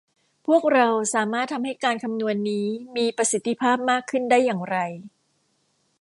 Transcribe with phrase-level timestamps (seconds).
[0.45, 4.77] พวกเราสามารถทำให้การคำนวณนี้มีประสิทธิภาพมากขึ้นได้อย่างไร